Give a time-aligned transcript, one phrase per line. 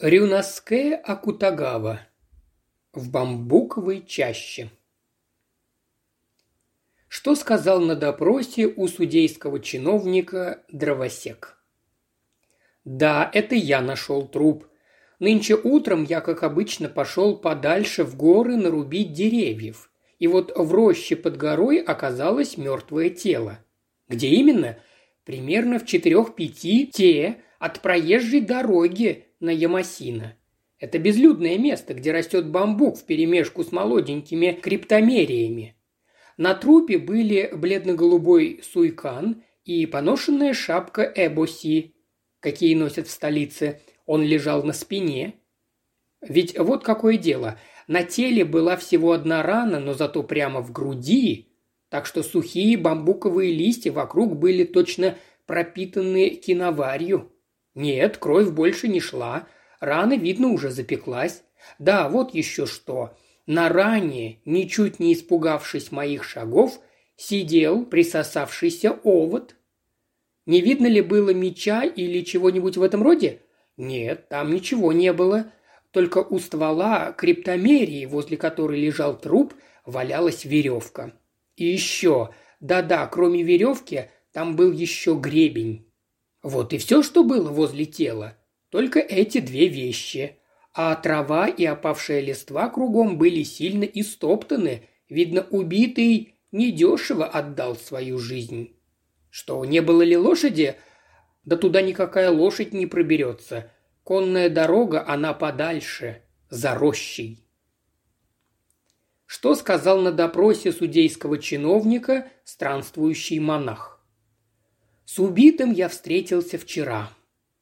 [0.00, 2.02] Рюнаске Акутагава.
[2.92, 4.70] В бамбуковой чаще.
[7.08, 11.58] Что сказал на допросе у судейского чиновника дровосек?
[12.84, 14.68] Да, это я нашел труп.
[15.18, 19.90] Нынче утром я, как обычно, пошел подальше в горы нарубить деревьев.
[20.20, 23.58] И вот в роще под горой оказалось мертвое тело.
[24.06, 24.78] Где именно?
[25.24, 30.36] Примерно в четырех-пяти те от проезжей дороги на Ямасина.
[30.78, 35.76] Это безлюдное место, где растет бамбук вперемешку с молоденькими криптомериями.
[36.36, 41.94] На трупе были бледно-голубой суйкан и поношенная шапка эбоси,
[42.40, 43.80] какие носят в столице.
[44.06, 45.34] Он лежал на спине.
[46.20, 47.58] Ведь вот какое дело.
[47.88, 51.48] На теле была всего одна рана, но зато прямо в груди,
[51.88, 57.32] так что сухие бамбуковые листья вокруг были точно пропитаны киноварью.
[57.78, 59.46] Нет, кровь больше не шла.
[59.78, 61.44] Рана, видно, уже запеклась.
[61.78, 63.16] Да, вот еще что.
[63.46, 66.80] На ране, ничуть не испугавшись моих шагов,
[67.14, 69.54] сидел присосавшийся овод.
[70.44, 73.42] Не видно ли было меча или чего-нибудь в этом роде?
[73.76, 75.52] Нет, там ничего не было.
[75.92, 79.54] Только у ствола криптомерии, возле которой лежал труп,
[79.86, 81.12] валялась веревка.
[81.54, 85.87] И еще, да-да, кроме веревки, там был еще гребень.
[86.48, 88.34] Вот и все, что было возле тела.
[88.70, 90.38] Только эти две вещи.
[90.72, 94.88] А трава и опавшая листва кругом были сильно истоптаны.
[95.10, 98.74] Видно, убитый недешево отдал свою жизнь.
[99.28, 100.76] Что, не было ли лошади?
[101.44, 103.70] Да туда никакая лошадь не проберется.
[104.02, 107.44] Конная дорога, она подальше, за рощей.
[109.26, 113.97] Что сказал на допросе судейского чиновника странствующий монах?
[115.08, 117.08] С убитым я встретился вчера.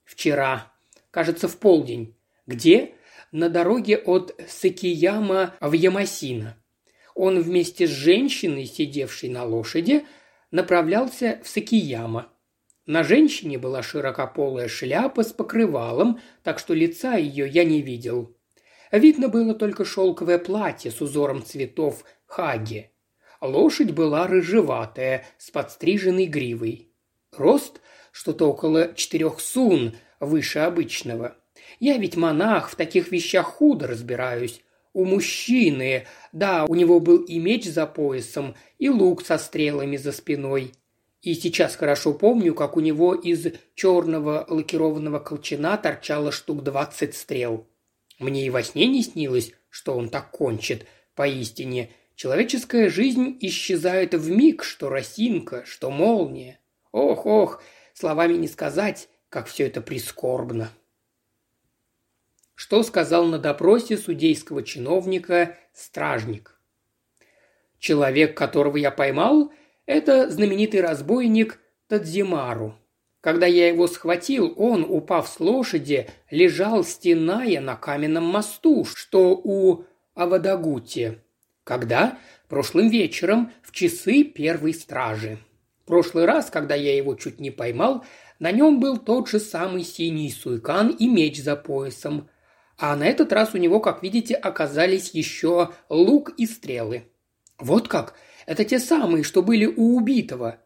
[0.03, 0.73] Вчера.
[1.13, 2.17] Кажется, в полдень.
[2.45, 2.95] Где?
[3.31, 6.57] На дороге от Сакияма в Ямасина.
[7.15, 10.05] Он вместе с женщиной, сидевшей на лошади,
[10.51, 12.33] направлялся в Сакияма.
[12.85, 18.37] На женщине была широкополая шляпа с покрывалом, так что лица ее я не видел.
[18.91, 22.91] Видно было только шелковое платье с узором цветов хаги.
[23.41, 26.91] Лошадь была рыжеватая, с подстриженной гривой.
[27.39, 27.81] Рост
[28.13, 31.37] что-то около четырех сун, выше обычного.
[31.81, 34.63] Я ведь монах, в таких вещах худо разбираюсь.
[34.93, 40.13] У мужчины, да, у него был и меч за поясом, и лук со стрелами за
[40.13, 40.73] спиной.
[41.21, 47.67] И сейчас хорошо помню, как у него из черного лакированного колчана торчало штук двадцать стрел.
[48.19, 50.87] Мне и во сне не снилось, что он так кончит.
[51.15, 56.59] Поистине, человеческая жизнь исчезает в миг, что росинка, что молния.
[56.97, 57.63] Ох, ох,
[57.93, 60.71] словами не сказать, как все это прискорбно.
[62.55, 66.59] Что сказал на допросе судейского чиновника стражник?
[67.79, 69.53] Человек, которого я поймал,
[69.85, 72.79] это знаменитый разбойник Тадзимару.
[73.21, 79.85] Когда я его схватил, он, упав с лошади, лежал, стеная на каменном мосту, что у
[80.15, 81.19] Авадагути.
[81.63, 82.19] Когда?
[82.49, 85.39] Прошлым вечером, в часы первой стражи
[85.87, 88.05] прошлый раз, когда я его чуть не поймал,
[88.39, 92.29] на нем был тот же самый синий суйкан и меч за поясом.
[92.77, 97.05] А на этот раз у него, как видите, оказались еще лук и стрелы.
[97.59, 98.15] Вот как?
[98.45, 100.59] Это те самые, что были у убитого.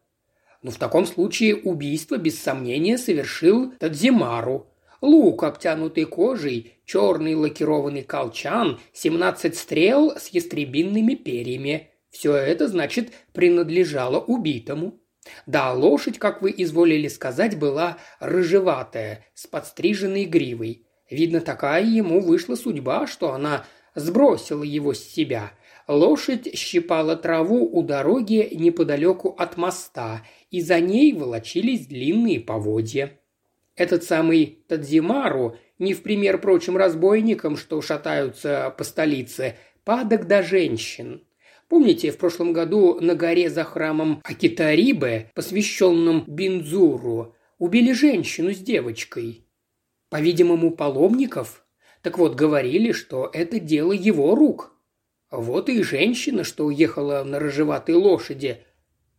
[0.63, 4.67] Но в таком случае убийство, без сомнения, совершил Тадзимару.
[5.01, 11.91] Лук, обтянутый кожей, черный лакированный колчан, семнадцать стрел с ястребинными перьями.
[12.11, 15.00] Все это, значит, принадлежало убитому.
[15.47, 20.87] Да, лошадь, как вы изволили сказать, была рыжеватая, с подстриженной гривой.
[21.11, 23.65] Видно, такая ему вышла судьба, что она
[23.95, 25.53] сбросила его с себя.
[25.89, 33.19] Лошадь щипала траву у дороги неподалеку от моста, и за ней волочились длинные поводья.
[33.75, 41.25] Этот самый Тадзимару, не в пример прочим разбойникам, что шатаются по столице, падок до женщин.
[41.71, 49.47] Помните, в прошлом году на горе за храмом Акитарибе, посвященном Бинзуру, убили женщину с девочкой?
[50.09, 51.65] По-видимому, паломников?
[52.03, 54.77] Так вот, говорили, что это дело его рук.
[55.31, 58.65] Вот и женщина, что уехала на рыжеватой лошади.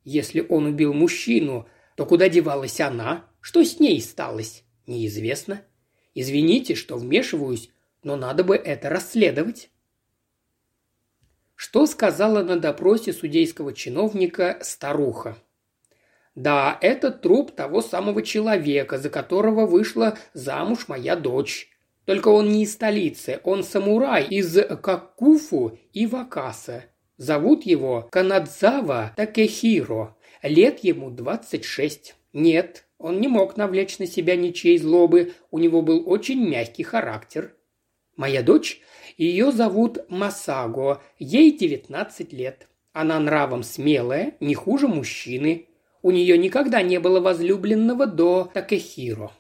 [0.04, 3.32] Если он убил мужчину, то куда девалась она?
[3.40, 4.66] Что с ней сталось?
[4.88, 5.62] Неизвестно.
[6.14, 7.70] Извините, что вмешиваюсь,
[8.04, 9.70] но надо бы это расследовать.
[11.64, 15.38] Что сказала на допросе судейского чиновника старуха?
[16.34, 21.70] Да, это труп того самого человека, за которого вышла замуж моя дочь.
[22.06, 26.86] Только он не из столицы, он самурай из Какуфу и Вакаса.
[27.18, 30.18] Зовут его Канадзава Такехиро.
[30.42, 32.16] Лет ему 26.
[32.34, 37.54] Нет, он не мог навлечь на себя ничьей злобы, у него был очень мягкий характер.
[38.18, 38.82] Моя дочь,
[39.22, 42.68] ее зовут Масаго, ей 19 лет.
[42.92, 45.68] Она нравом смелая, не хуже мужчины.
[46.02, 49.32] У нее никогда не было возлюбленного до Такехиро.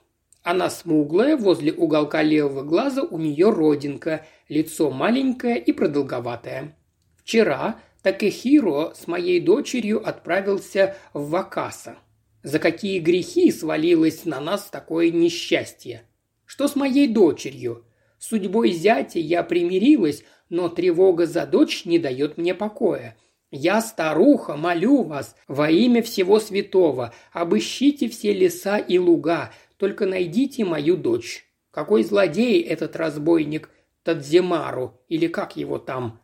[0.43, 6.77] Она смуглая, возле уголка левого глаза у нее родинка, лицо маленькое и продолговатое.
[7.17, 11.95] Вчера Такехиро с моей дочерью отправился в Вакаса.
[12.43, 16.03] За какие грехи свалилось на нас такое несчастье?
[16.45, 17.83] Что с моей дочерью?
[18.21, 23.17] Судьбой зятя я примирилась, но тревога за дочь не дает мне покоя.
[23.49, 30.63] Я, старуха, молю вас, во имя всего святого, обыщите все леса и луга, только найдите
[30.63, 31.47] мою дочь.
[31.71, 33.71] Какой злодей этот разбойник
[34.03, 36.21] Тадземару, или как его там?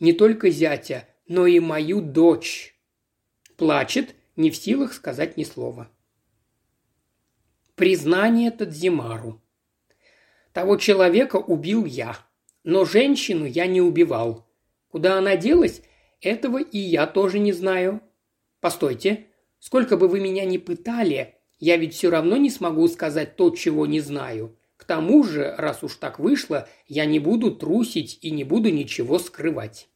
[0.00, 2.74] Не только зятя, но и мою дочь.
[3.56, 5.88] Плачет, не в силах сказать ни слова.
[7.76, 9.40] Признание Тадзимару.
[10.56, 12.16] Того человека убил я,
[12.64, 14.48] но женщину я не убивал.
[14.88, 15.82] Куда она делась,
[16.22, 18.00] этого и я тоже не знаю.
[18.62, 19.26] Постойте,
[19.58, 23.84] сколько бы вы меня ни пытали, я ведь все равно не смогу сказать то, чего
[23.84, 24.56] не знаю.
[24.78, 29.18] К тому же, раз уж так вышло, я не буду трусить и не буду ничего
[29.18, 29.90] скрывать.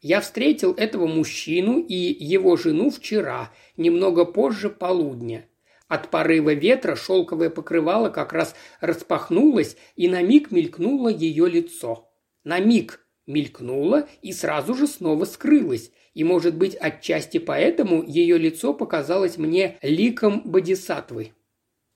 [0.00, 5.48] Я встретил этого мужчину и его жену вчера, немного позже полудня.
[5.94, 12.10] От порыва ветра шелковое покрывало как раз распахнулось, и на миг мелькнуло ее лицо.
[12.42, 18.74] На миг мелькнуло и сразу же снова скрылось, и, может быть, отчасти поэтому ее лицо
[18.74, 21.30] показалось мне ликом бодисатвы.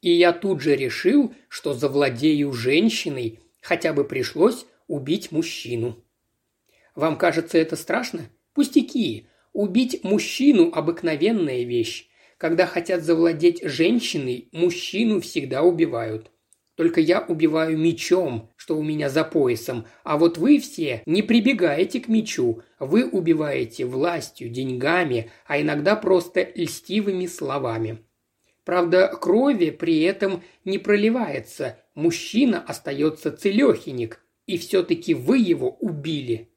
[0.01, 6.05] И я тут же решил, что завладею женщиной, хотя бы пришлось убить мужчину.
[6.95, 8.31] Вам кажется это страшно?
[8.55, 9.27] Пустяки.
[9.53, 12.08] Убить мужчину– обыкновенная вещь.
[12.39, 16.31] Когда хотят завладеть женщиной, мужчину всегда убивают.
[16.77, 21.99] Только я убиваю мечом, что у меня за поясом, а вот вы все не прибегаете
[21.99, 22.63] к мечу.
[22.79, 27.99] Вы убиваете властью, деньгами, а иногда просто льстивыми словами.
[28.65, 36.51] Правда, крови при этом не проливается, мужчина остается целехиник, и все-таки вы его убили.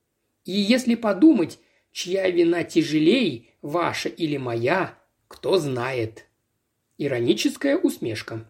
[0.45, 1.57] И если подумать,
[1.91, 5.00] чья вина тяжелее, ваша или моя,
[5.31, 6.25] кто знает.
[6.97, 8.45] Ироническая усмешка.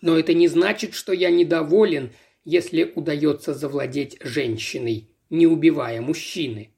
[0.00, 2.12] Но это не значит, что я недоволен,
[2.44, 6.74] если удается завладеть женщиной, не убивая мужчины.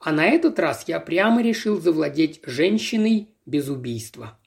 [0.00, 4.38] А на этот раз я прямо решил завладеть женщиной без убийства.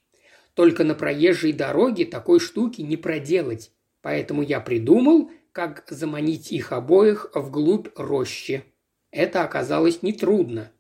[0.54, 3.71] Только на проезжей дороге такой штуки не проделать,
[4.01, 8.66] поэтому я придумал, как заманить их обоих вглубь рощи.
[9.12, 10.71] Это оказалось нетрудно.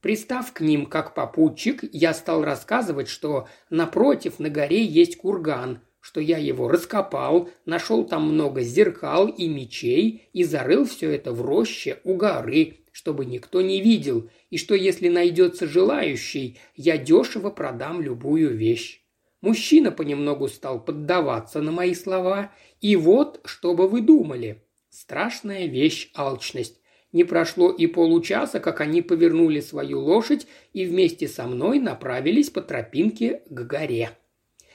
[0.00, 6.20] Пристав к ним как попутчик, я стал рассказывать, что напротив на горе есть курган, что
[6.20, 12.00] я его раскопал, нашел там много зеркал и мечей и зарыл все это в роще
[12.04, 18.56] у горы, чтобы никто не видел, и что если найдется желающий, я дешево продам любую
[18.56, 19.02] вещь.
[19.42, 24.64] Мужчина понемногу стал поддаваться на мои слова, и вот, что бы вы думали.
[24.88, 26.79] Страшная вещь– алчность.
[27.12, 32.60] Не прошло и получаса, как они повернули свою лошадь и вместе со мной направились по
[32.60, 34.10] тропинке к горе.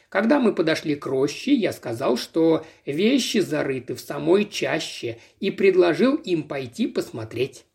[0.10, 6.15] Когда мы подошли к роще, я сказал, что вещи зарыты в самой чаще и предложил
[6.15, 7.65] им пойти посмотреть.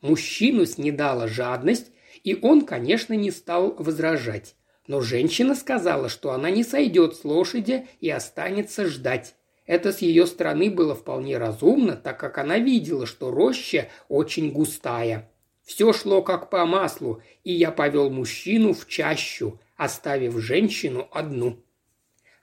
[0.00, 1.90] Мужчину снедала жадность,
[2.24, 4.54] и он, конечно, не стал возражать.
[4.86, 9.34] Но женщина сказала, что она не сойдет с лошади и останется ждать.
[9.68, 15.30] Это с ее стороны было вполне разумно, так как она видела, что роща очень густая.
[15.62, 21.62] Все шло как по маслу, и я повел мужчину в чащу, оставив женщину одну.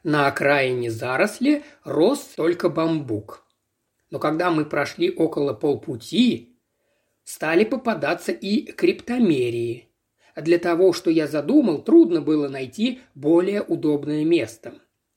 [0.03, 3.43] На окраине заросли рос только бамбук.
[4.11, 6.59] Но когда мы прошли около полпути,
[7.23, 9.89] стали попадаться и криптомерии.
[10.35, 14.75] Для того, что я задумал, трудно было найти более удобное место.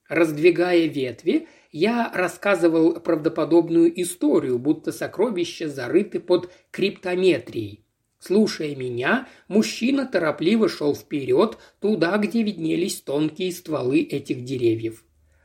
[0.08, 7.84] Раздвигая ветви, я рассказывал правдоподобную историю, будто сокровища зарыты под криптометрией.
[8.18, 15.04] Слушая меня, мужчина торопливо шел вперед, туда, где виднелись тонкие стволы этих деревьев.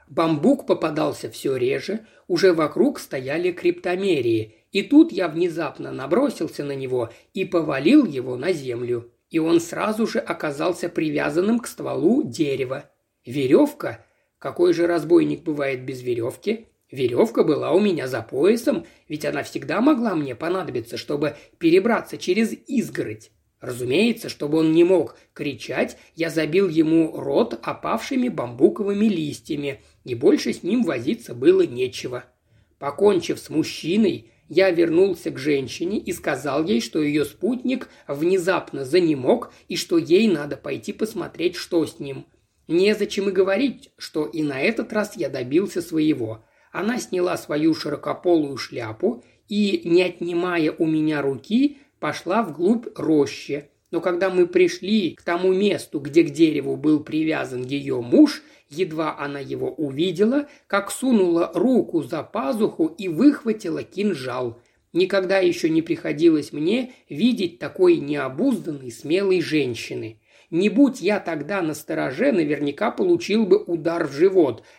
[0.10, 7.12] Бамбук попадался все реже, уже вокруг стояли криптомерии, и тут я внезапно набросился на него
[7.34, 12.90] и повалил его на землю, и он сразу же оказался привязанным к стволу дерева.
[13.26, 14.06] Веревка
[14.44, 16.66] какой же разбойник бывает без веревки?
[16.92, 22.52] Веревка была у меня за поясом, ведь она всегда могла мне понадобиться, чтобы перебраться через
[22.68, 23.32] изгородь.
[23.62, 30.52] Разумеется, чтобы он не мог кричать, я забил ему рот опавшими бамбуковыми листьями, и больше
[30.52, 32.26] с ним возиться было нечего.
[32.80, 39.54] Покончив с мужчиной, я вернулся к женщине и сказал ей, что ее спутник внезапно занемог
[39.70, 42.26] и что ей надо пойти посмотреть, что с ним.
[42.68, 46.44] Незачем и говорить, что и на этот раз я добился своего.
[46.72, 53.70] Она сняла свою широкополую шляпу и, не отнимая у меня руки, пошла вглубь рощи.
[53.92, 59.20] Но когда мы пришли к тому месту, где к дереву был привязан ее муж, едва
[59.20, 64.60] она его увидела, как сунула руку за пазуху и выхватила кинжал.
[64.94, 70.20] Никогда еще не приходилось мне видеть такой необузданной, смелой женщины.
[70.54, 74.64] Не будь я тогда на стороже, наверняка получил бы удар в живот–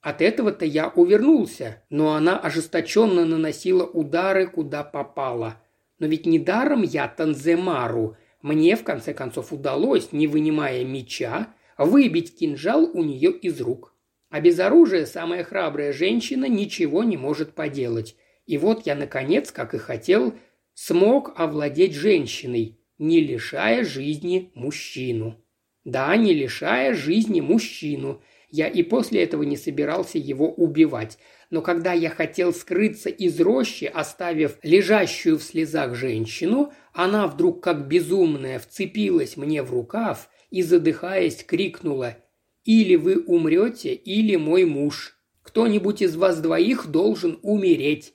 [0.00, 5.60] от этого-то я увернулся, но она ожесточенно наносила удары, куда попала.
[5.98, 8.16] Но ведь недаром я Танземару.
[8.40, 13.94] Мне, в конце концов, удалось, не вынимая меча, выбить кинжал у нее из рук.
[14.30, 18.16] А без оружия самая храбрая женщина ничего не может поделать.
[18.46, 20.32] И вот я, наконец, как и хотел,
[20.72, 25.44] смог овладеть женщиной, не лишая жизни мужчину.
[25.84, 31.18] Да, не лишая жизни мужчину– я и после этого не собирался его убивать.
[31.50, 37.86] Но когда я хотел скрыться из рощи, оставив лежащую в слезах женщину, она вдруг как
[37.86, 42.16] безумная вцепилась мне в рукав и, задыхаясь, крикнула
[42.64, 45.16] «Или вы умрете, или мой муж.
[45.42, 48.14] Кто-нибудь из вас двоих должен умереть.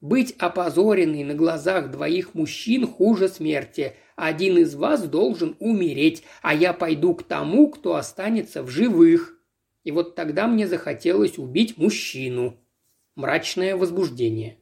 [0.00, 3.94] Быть опозоренной на глазах двоих мужчин хуже смерти.
[4.16, 9.38] Один из вас должен умереть, а я пойду к тому, кто останется в живых.
[9.84, 12.60] И вот тогда мне захотелось убить мужчину.
[13.16, 14.58] Мрачное возбуждение.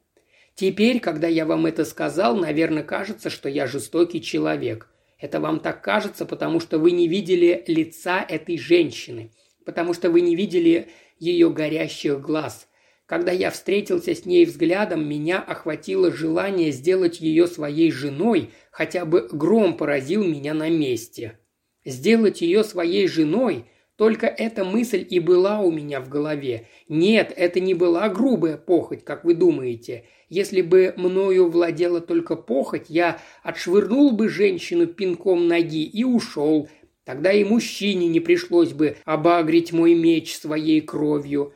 [0.55, 4.89] Теперь, когда я вам это сказал, наверное, кажется, что я жестокий человек.
[5.17, 9.31] Это вам так кажется, потому что вы не видели лица этой женщины,
[9.65, 10.89] потому что вы не видели
[11.19, 12.67] ее горящих глаз.
[13.11, 19.27] Когда я встретился с ней взглядом, меня охватило желание сделать ее своей женой, хотя бы
[19.29, 21.37] гром поразил меня на месте.
[21.83, 23.65] Сделать ее своей женой–
[23.97, 26.67] только эта мысль и была у меня в голове.
[26.87, 30.05] Нет, это не была грубая похоть, как вы думаете.
[30.29, 36.69] Если бы мною владела только похоть, я отшвырнул бы женщину пинком ноги и ушел.
[37.03, 41.53] Тогда и мужчине не пришлось бы обагрить мой меч своей кровью.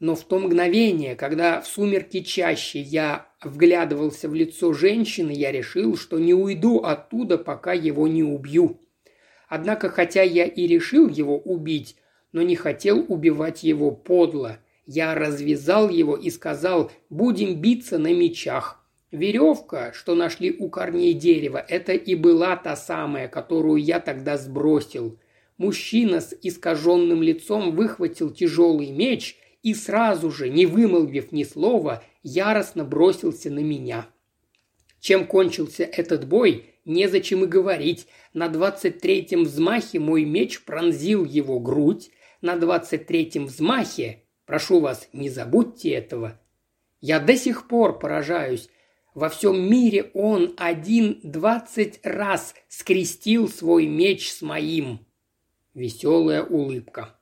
[0.00, 5.96] Но в то мгновение, когда в сумерки чаще я вглядывался в лицо женщины, я решил,
[5.96, 8.80] что не уйду оттуда, пока его не убью.
[9.46, 11.96] Однако, хотя я и решил его убить,
[12.32, 14.58] но не хотел убивать его подло.
[14.86, 18.82] Я развязал его и сказал «будем биться на мечах».
[19.10, 25.18] Веревка, что нашли у корней дерева, это и была та самая, которую я тогда сбросил.
[25.58, 32.84] Мужчина с искаженным лицом выхватил тяжелый меч и сразу же, не вымолвив ни слова, яростно
[32.84, 34.06] бросился на меня.
[35.00, 38.06] Чем кончился этот бой, незачем и говорить.
[38.32, 42.10] На двадцать третьем взмахе мой меч пронзил его грудь.
[42.40, 46.40] На двадцать третьем взмахе, прошу вас, не забудьте этого,
[47.00, 48.68] я до сих пор поражаюсь.
[49.14, 55.06] Во всем мире он один двадцать раз скрестил свой меч с моим.
[55.74, 57.19] Веселая улыбка.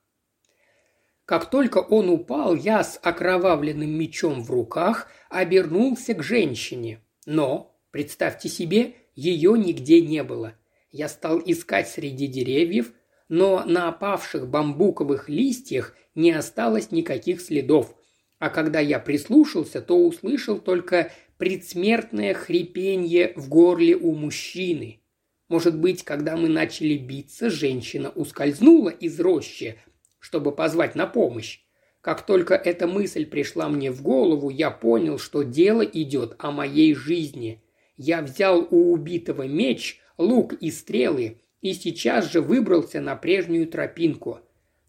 [1.29, 7.03] Как только он упал, я с окровавленным мечом в руках обернулся к женщине.
[7.27, 10.55] Но, представьте себе, ее нигде не было.
[10.91, 12.95] Я стал искать среди деревьев,
[13.29, 17.95] но на опавших бамбуковых листьях не осталось никаких следов.
[18.39, 25.03] А когда я прислушался, то услышал только предсмертное хрипенье в горле у мужчины.
[25.51, 29.79] Может быть, когда мы начали биться, женщина ускользнула из рощи,
[30.19, 31.61] чтобы позвать на помощь.
[32.01, 36.95] Как только эта мысль пришла мне в голову, я понял, что дело идет о моей
[36.95, 37.63] жизни.
[37.97, 44.41] Я взял у убитого меч, лук и стрелы и сейчас же выбрался на прежнюю тропинку.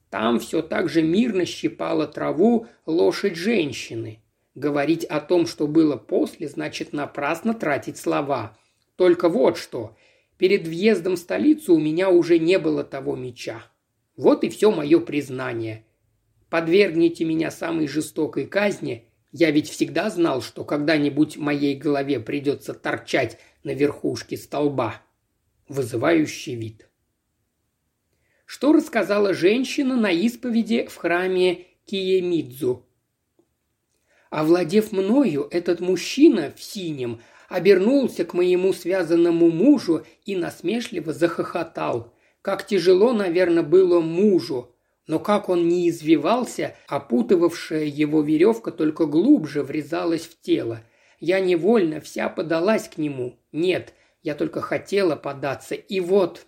[0.09, 4.21] Там все так же мирно щипала траву лошадь женщины.
[4.55, 8.57] Говорить о том, что было после, значит напрасно тратить слова.
[8.95, 9.95] Только вот что.
[10.37, 13.63] Перед въездом в столицу у меня уже не было того меча.
[14.19, 15.85] Вот и все мое признание.
[16.49, 23.39] Подвергните меня самой жестокой казни, я ведь всегда знал, что когда-нибудь моей голове придется торчать
[23.63, 25.01] на верхушке столба.
[25.69, 26.89] Вызывающий вид.
[28.45, 32.85] Что рассказала женщина на исповеди в храме Киемидзу?
[34.31, 42.13] Овладев мною, этот мужчина в синем обернулся к моему связанному мужу и насмешливо захохотал.
[42.41, 44.75] Как тяжело, наверное, было мужу,
[45.07, 50.81] но как он не извивался, опутывавшая его веревка только глубже врезалась в тело.
[51.19, 53.39] Я невольно вся подалась к нему.
[53.51, 56.45] Нет, я только хотела податься, и вот...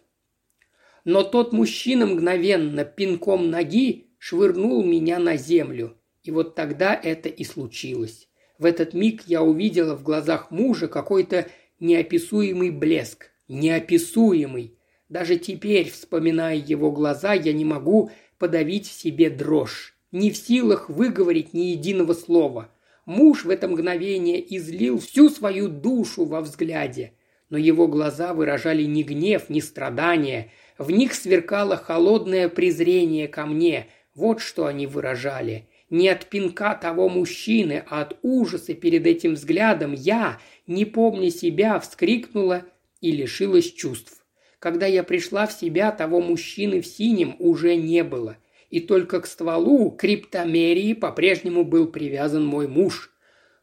[1.04, 5.98] Но тот мужчина мгновенно пинком ноги швырнул меня на землю.
[6.22, 8.30] И вот тогда это и случилось.
[8.60, 11.48] В этот миг я увидела в глазах мужа какой-то
[11.80, 13.32] неописуемый блеск.
[13.48, 14.78] Неописуемый.
[15.12, 19.94] Даже теперь, вспоминая его глаза, я не могу подавить в себе дрожь.
[20.14, 22.72] Не в силах выговорить ни единого слова.
[23.06, 27.12] Муж в это мгновение излил всю свою душу во взгляде.
[27.50, 30.54] Но его глаза выражали не гнев, не страдания.
[30.78, 33.88] В них сверкало холодное презрение ко мне.
[34.16, 35.68] Вот что они выражали.
[35.90, 41.82] Не от пинка того мужчины, а от ужаса перед этим взглядом я, не помня себя,
[41.82, 42.64] вскрикнула
[43.02, 44.21] и лишилась чувств.
[44.62, 48.38] Когда я пришла в себя, того мужчины в синем уже не было.
[48.70, 53.12] И только к стволу криптомерии по-прежнему был привязан мой муж.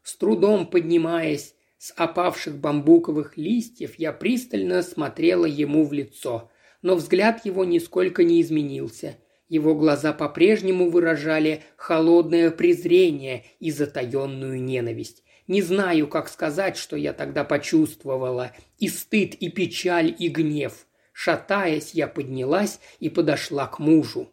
[0.03, 6.51] С трудом поднимаясь с опавших бамбуковых листьев, я пристально смотрела ему в лицо.
[6.81, 9.15] Но взгляд его нисколько не изменился–
[9.47, 15.23] его глаза по-прежнему выражали холодное презрение и затаенную ненависть.
[15.47, 18.51] Не знаю, как сказать, что я тогда почувствовала.
[18.77, 20.85] И стыд, и печаль, и гнев.
[21.21, 24.29] Шатаясь, я поднялась и подошла к мужу.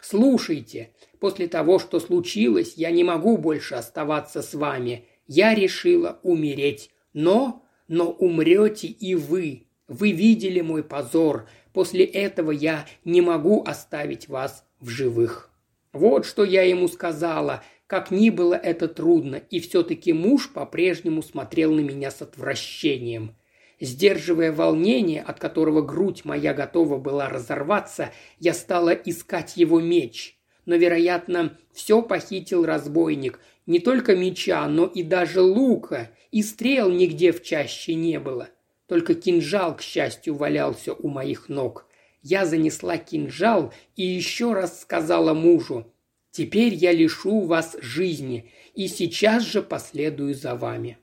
[0.00, 0.90] «Слушайте,
[1.20, 5.04] после того, что случилось, я не могу больше оставаться с вами.
[5.28, 6.90] Я решила умереть.
[7.12, 9.68] Но, но умрете и вы.
[9.86, 15.52] Вы видели мой позор, После этого я не могу оставить вас в живых».
[15.92, 21.72] Вот что я ему сказала, как ни было это трудно, и все-таки муж по-прежнему смотрел
[21.72, 23.36] на меня с отвращением.
[23.78, 30.38] Сдерживая волнение, от которого грудь моя готова была разорваться, я стала искать его меч.
[30.64, 33.38] Но, вероятно, все похитил разбойник.
[33.66, 38.48] Не только меча, но и даже лука, и стрел нигде в чаще не было.
[38.86, 41.86] Только кинжал, к счастью, валялся у моих ног.
[42.22, 45.92] Я занесла кинжал и еще раз сказала мужу,
[46.30, 50.98] «Теперь я лишу вас жизни и сейчас же последую за вами».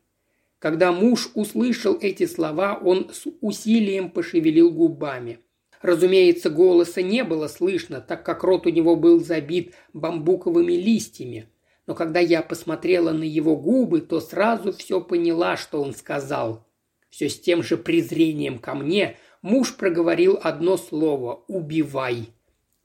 [0.63, 5.39] Когда муж услышал эти слова, он с усилием пошевелил губами.
[5.81, 11.49] Разумеется, голоса не было слышно, так как рот у него был забит бамбуковыми листьями.
[11.85, 16.65] Но когда я посмотрела на его губы, то сразу все поняла, что он сказал.
[17.09, 22.29] Все с тем же презрением ко мне муж проговорил одно слово «убивай».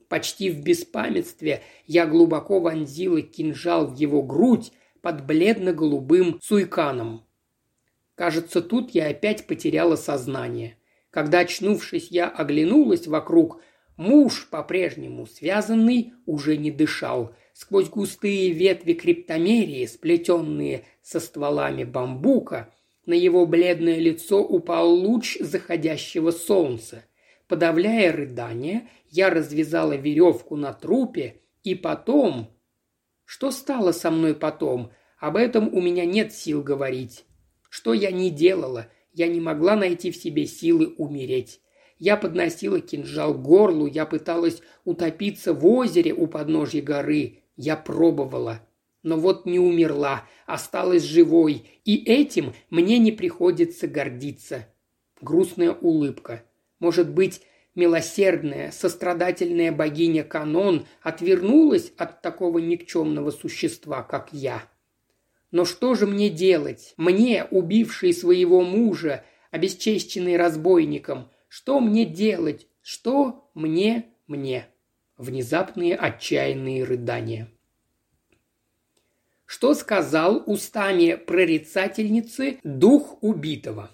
[0.09, 7.23] Почти в беспамятстве я глубоко вонзила кинжал в его грудь под бледно-голубым суйканом.
[8.19, 10.75] Кажется, тут я опять потеряла сознание.
[11.09, 13.61] Когда, очнувшись, я оглянулась вокруг,
[13.95, 17.33] муж, по-прежнему связанный, уже не дышал.
[17.53, 22.73] Сквозь густые ветви криптомерии, сплетенные со стволами бамбука,
[23.05, 27.05] на его бледное лицо упал луч заходящего солнца.
[27.47, 32.49] Подавляя рыдание, я развязала веревку на трупе, и потом...
[33.23, 34.91] Что стало со мной потом?
[35.19, 37.23] Об этом у меня нет сил говорить.
[37.69, 38.87] Что я не делала?
[39.13, 41.61] Я не могла найти в себе силы умереть.
[41.97, 47.39] Я подносила кинжал к горлу, я пыталась утопиться в озере у подножья горы.
[47.55, 48.61] Я пробовала
[49.03, 54.67] но вот не умерла, осталась живой, и этим мне не приходится гордиться.
[55.21, 56.43] Грустная улыбка.
[56.79, 57.41] Может быть,
[57.75, 64.63] милосердная, сострадательная богиня Канон отвернулась от такого никчемного существа, как я.
[65.51, 66.93] Но что же мне делать?
[66.97, 72.67] Мне, убившей своего мужа, обесчещенный разбойником, что мне делать?
[72.81, 74.67] Что мне, мне?
[75.17, 77.49] Внезапные отчаянные рыдания
[79.49, 83.89] что сказал устами прорицательницы дух убитого.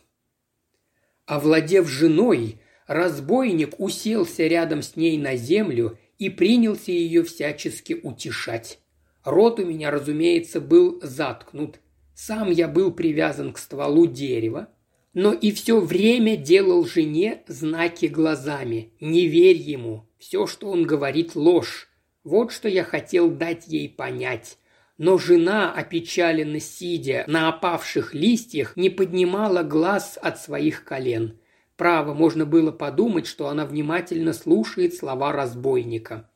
[1.25, 8.79] Овладев женой, разбойник уселся рядом с ней на землю и принялся ее всячески утешать.
[9.25, 11.79] Рот у меня, разумеется, был заткнут.
[12.13, 14.69] Сам я был привязан к стволу дерева,
[15.13, 18.93] но и все время делал жене знаки глазами.
[18.99, 21.89] Не верь ему, все, что он говорит, ложь.
[22.23, 24.59] Вот что я хотел дать ей понять.
[24.97, 31.39] Но жена, опечаленно сидя на опавших листьях, не поднимала глаз от своих колен.
[31.75, 36.29] Право, можно было подумать, что она внимательно слушает слова разбойника.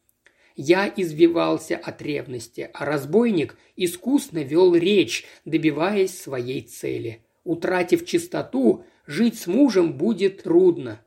[0.61, 7.23] Я извивался от ревности, а разбойник искусно вел речь, добиваясь своей цели.
[7.45, 10.99] Утратив чистоту, жить с мужем будет трудно.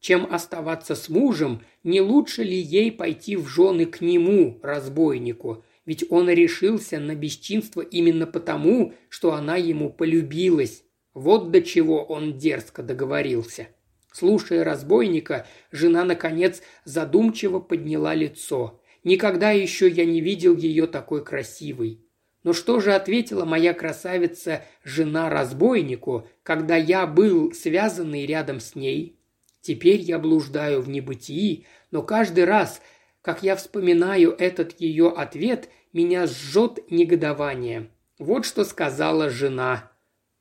[0.00, 6.04] Чем оставаться с мужем, не лучше ли ей пойти в жены к нему, разбойнику, ведь
[6.10, 10.82] он решился на бесчинство именно потому, что она ему полюбилась.
[11.14, 13.68] Вот до чего он дерзко договорился.
[14.12, 18.80] Слушая разбойника, жена, наконец, задумчиво подняла лицо.
[19.06, 22.00] Никогда еще я не видел ее такой красивой.
[22.42, 29.16] Но что же ответила моя красавица жена разбойнику, когда я был связанный рядом с ней?
[29.60, 32.82] Теперь я блуждаю в небытии, но каждый раз,
[33.22, 37.90] как я вспоминаю этот ее ответ, меня сжет негодование.
[38.18, 39.92] Вот что сказала жена.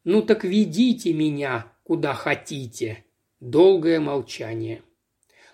[0.04, 3.06] «Ну так ведите меня, куда хотите».
[3.40, 4.82] Долгое молчание.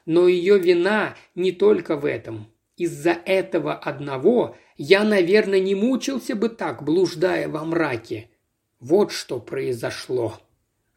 [0.05, 2.47] Но ее вина не только в этом.
[2.77, 8.29] Из-за этого одного я, наверное, не мучился бы так, блуждая во мраке.
[8.79, 10.39] Вот что произошло.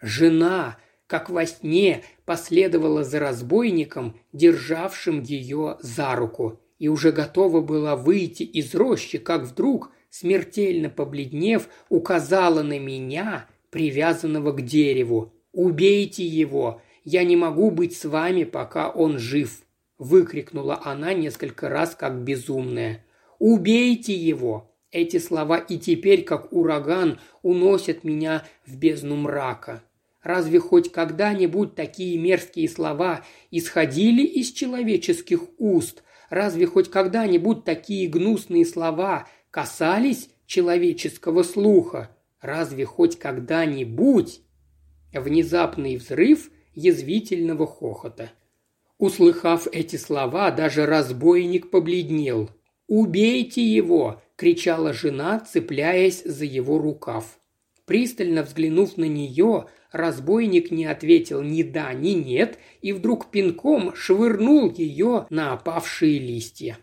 [0.00, 7.96] Жена, как во сне, последовала за разбойником, державшим ее за руку, и уже готова была
[7.96, 15.32] выйти из рощи, как вдруг, смертельно побледнев, указала на меня, привязанного к дереву.
[15.52, 16.80] «Убейте его!
[17.04, 19.60] Я не могу быть с вами, пока он жив!»–
[19.98, 23.04] выкрикнула она несколько раз, как безумная.
[23.38, 29.83] «Убейте его!» Эти слова и теперь, как ураган, уносят меня в бездну мрака.
[30.22, 36.04] Разве хоть когда-нибудь такие мерзкие слова исходили из человеческих уст?
[36.30, 42.16] Разве хоть когда-нибудь такие гнусные слова касались человеческого слуха?
[42.40, 44.42] Разве хоть когда-нибудь
[45.20, 48.33] Внезапный взрыв язвительного хохота.
[48.98, 52.50] Услыхав эти слова, даже разбойник побледнел.
[52.87, 57.38] «Убейте его!»– кричала жена, цепляясь за его рукав.
[57.87, 64.72] Пристально взглянув на нее, разбойник не ответил ни да, ни нет, и вдруг пинком швырнул
[64.72, 66.78] ее на опавшие листья.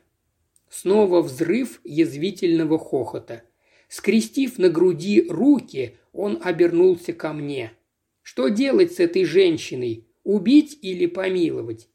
[0.69, 3.43] Снова взрыв язвительного хохота.
[3.88, 7.74] Скрестив на груди руки, он обернулся ко мне.
[8.21, 10.08] Что делать с этой женщиной?
[10.24, 11.89] Убить или помиловать?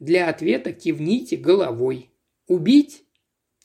[0.00, 2.10] Для ответа кивните головой.
[2.46, 3.04] Убить?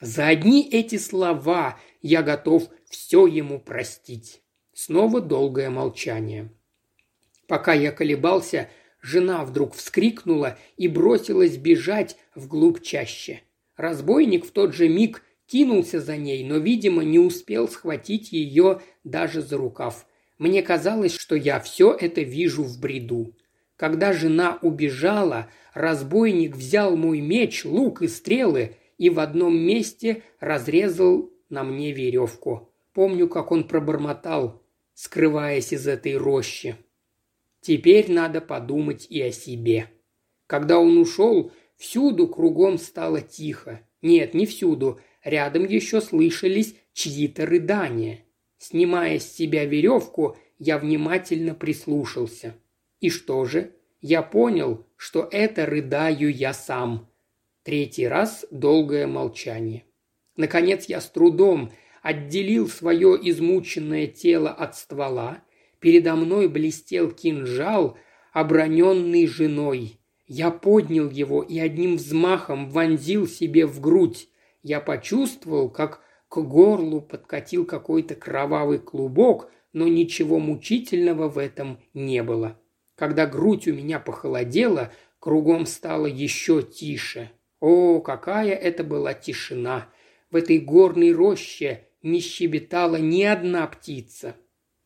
[0.02, 4.42] За одни эти слова я готов все ему простить.
[4.74, 6.52] Снова долгое молчание.
[7.48, 8.70] Пока я колебался,
[9.02, 13.42] жена вдруг вскрикнула и бросилась бежать вглубь чаще.
[13.78, 19.42] Разбойник в тот же миг кинулся за ней, но, видимо, не успел схватить ее даже
[19.42, 20.06] за рукав.
[20.38, 23.34] Мне казалось, что я все это вижу в бреду.
[23.78, 31.30] Когда жена убежала, разбойник взял мой меч, лук и стрелы и в одном месте разрезал
[31.50, 32.72] на мне веревку.
[32.94, 36.78] Помню, как он пробормотал, скрываясь из этой рощи.
[37.60, 39.90] Теперь надо подумать и о себе.
[40.48, 43.82] Когда он ушел, всюду кругом стало тихо.
[44.02, 45.02] Нет, не всюду.
[45.24, 48.20] Рядом еще слышались чьи-то рыдания.
[48.58, 52.56] Снимая с себя веревку, я внимательно прислушался.
[53.06, 53.76] И что же?
[54.02, 57.08] Я понял, что это рыдаю я сам.
[57.62, 59.84] Третий раз долгое молчание.
[60.38, 65.44] Наконец я с трудом отделил свое измученное тело от ствола.
[65.80, 67.96] Передо мной блестел кинжал,
[68.34, 70.00] оброненный женой.
[70.26, 74.30] Я поднял его и одним взмахом вонзил себе в грудь.
[74.64, 82.24] Я почувствовал, как к горлу подкатил какой-то кровавый клубок, но ничего мучительного в этом не
[82.24, 82.58] было.
[82.96, 87.32] Когда грудь у меня похолодела, кругом стало еще тише.
[87.60, 89.90] О, какая это была тишина!
[90.32, 94.36] В этой горной роще не щебетала ни одна птица.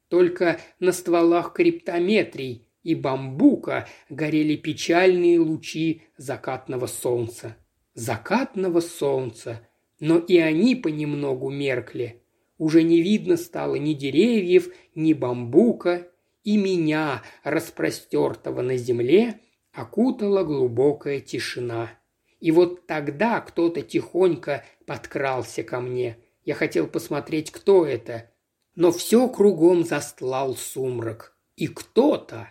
[0.07, 7.57] Только на стволах криптометрий и бамбука горели печальные лучи закатного солнца.
[7.93, 9.67] Закатного солнца,
[9.99, 12.23] но и они понемногу меркли.
[12.57, 16.07] Уже не видно стало ни деревьев, ни бамбука,
[16.43, 19.39] и меня, распростертого на земле,
[19.71, 21.91] окутала глубокая тишина.
[22.39, 26.17] И вот тогда кто-то тихонько подкрался ко мне.
[26.43, 28.31] Я хотел посмотреть, кто это,
[28.75, 31.37] но все кругом застлал сумрак.
[31.55, 32.49] И кто-то,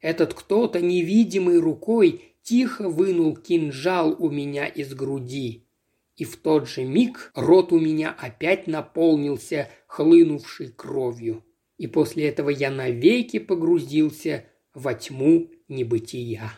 [0.00, 5.68] этот кто-то невидимой рукой тихо вынул кинжал у меня из груди
[6.18, 11.44] и в тот же миг рот у меня опять наполнился хлынувшей кровью.
[11.78, 16.52] И после этого я навеки погрузился во тьму небытия.